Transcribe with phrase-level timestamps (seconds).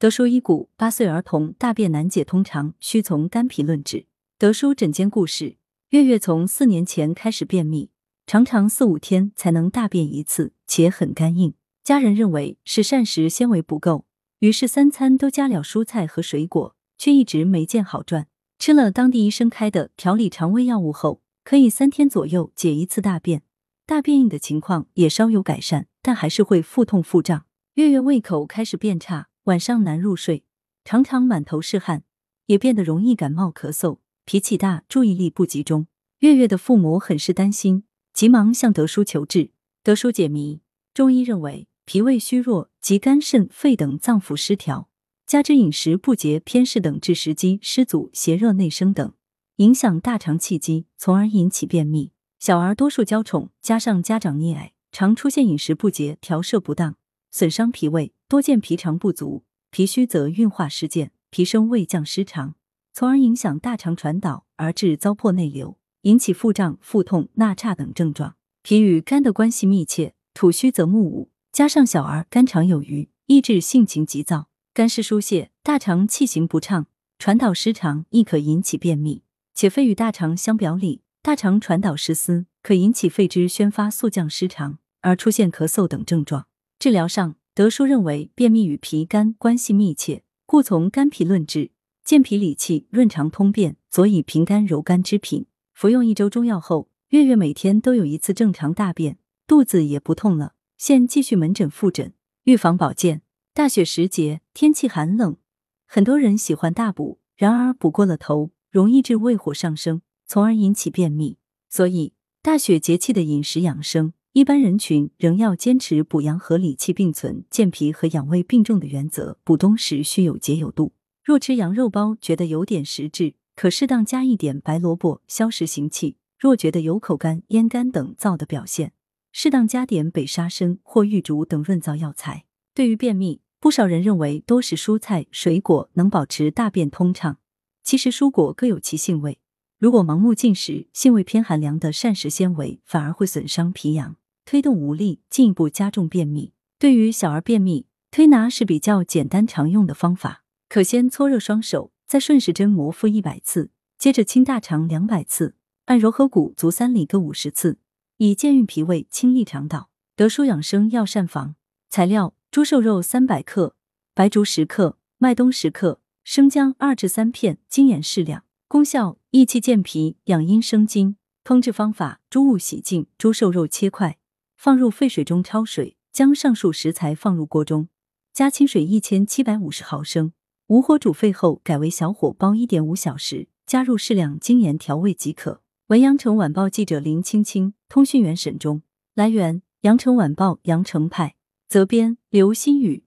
[0.00, 4.06] 德叔医骨，八岁儿童大便难解，通常需从肝脾论治。
[4.38, 5.56] 德叔诊间故事：
[5.88, 7.90] 月月从四年前开始便秘，
[8.24, 11.54] 常常四五天才能大便一次，且很干硬。
[11.82, 14.04] 家人认为是膳食纤维不够，
[14.38, 18.28] 于是三餐都加了蔬菜和水果，却一直没见好转。
[18.60, 23.42] 吃了当地医生开的调理肠胃药物后，可以三天左右解一次大便，
[23.84, 27.46] 大便硬的情况也稍有改善，但还是会腹痛腹胀。
[27.74, 29.27] 月月胃口开始变差。
[29.48, 30.44] 晚上难入睡，
[30.84, 32.02] 常常满头是汗，
[32.46, 35.86] 也变得容易感冒咳嗽，脾气大，注意力不集中。
[36.18, 39.52] 月月的父母很是担心，急忙向德叔求治。
[39.82, 40.60] 德叔解谜：
[40.92, 44.90] 中医认为，脾胃虚弱及肝肾肺等脏腑失调，
[45.26, 49.14] 加之饮食不节、偏嗜等致食积湿阻、邪热内生等，
[49.56, 52.12] 影响大肠气机，从而引起便秘。
[52.38, 56.96] 小儿多数娇宠，加上家长溺爱，常出现饮食不节、调摄不当。
[57.30, 62.56] 损伤脾胃，多见脾肠不足、脾虚则运化失健、脾升胃降失常，
[62.92, 68.36] 从而影响大肠传导，而致糟粕内流，引起腹胀、腹痛、纳差等症状。
[68.62, 76.86] 脾与肝的关系密切，土虚则木无，加上小儿肝肠有余，易致性情急躁、肝湿疏泄，大肠气行不畅，
[77.18, 79.22] 传导失常，亦可引起便秘。
[79.54, 86.46] 且肺与大肠相表里，大肠传导失司，可引起肺之宣发速降失常，而出现咳嗽等症状。
[86.78, 91.72] 治疗上，德叔认为便秘与脾肝关系密切，故从肝脾论治，
[92.04, 95.46] 健脾理气，润肠通便，佐以平肝柔肝之品。
[95.74, 100.54] 服用一周中药后，月月每天都有一次正常大便，肚子也不痛了。
[100.76, 102.12] 现继续门诊复诊。
[102.44, 105.36] 预防保健，大雪时节，天气寒冷，
[105.84, 111.38] 很多人喜欢大补，然而补过了头，容易致胃火上升，从而引起便秘。
[111.68, 114.12] 所以，大雪节气的饮食养生。
[114.38, 119.36] 一般人群仍要坚持补阳和理气并存、健脾和养胃并重的原则。
[119.42, 120.92] 补冬时需有节有度。
[121.24, 126.18] 若吃羊肉包觉得有点实质，可适当加一点白萝卜消食行气。
[126.38, 128.92] 若觉得有口干、咽干等燥的表现，
[129.32, 132.44] 适当加点北沙参或玉竹等润燥药材。
[132.72, 137.38] 对于便秘，不少人认为多食蔬菜水果能保持大便通畅。
[137.82, 139.40] 其实蔬果各有其性味，
[139.80, 144.14] 如果盲目进食，性味偏寒凉的膳食纤维反而会损伤脾阳。
[144.50, 146.54] 推动无力，进一步加重便秘。
[146.78, 150.42] 对于小儿便秘，推拿是比较简单常用的方法。
[150.70, 155.54] 可先搓热双手，再顺时针摩腹一百次，接着清大肠两百次，
[155.84, 157.76] 按柔和骨足三里各五十次，
[158.16, 159.90] 以健运脾胃、清利肠道。
[160.16, 161.56] 德舒养生药膳房
[161.90, 163.76] 材料：猪瘦肉三百克，
[164.14, 168.44] 白术十克，麦冬十克，生姜二至三片，精盐适量。
[168.66, 171.18] 功效：益气健脾，养阴生津。
[171.44, 174.16] 烹制方法：猪物洗净，猪瘦肉切块。
[174.58, 177.88] 放入沸水中焯水，将上述食材放入锅中，
[178.34, 180.32] 加清水一千七百五十毫升，
[180.66, 185.62] 无火煮沸后改为小火煲一点五小时，加入适量精盐调味即可。
[185.86, 188.82] 文阳城晚报记者林青青，通讯员沈忠。
[189.14, 191.36] 来源：阳城晚报阳城派，
[191.68, 193.04] 责编：刘新宇。